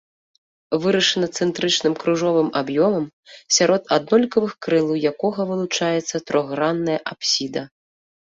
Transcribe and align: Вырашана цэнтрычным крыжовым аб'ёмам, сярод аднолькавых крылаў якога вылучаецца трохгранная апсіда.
Вырашана 0.83 1.27
цэнтрычным 1.39 1.93
крыжовым 2.03 2.49
аб'ёмам, 2.61 3.05
сярод 3.59 3.83
аднолькавых 3.97 4.53
крылаў 4.67 4.95
якога 5.11 5.41
вылучаецца 5.53 6.23
трохгранная 6.31 6.99
апсіда. 7.13 7.61